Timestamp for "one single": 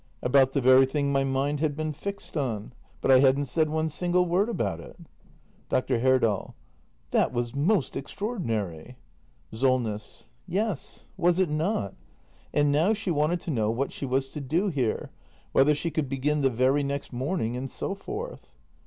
3.69-4.25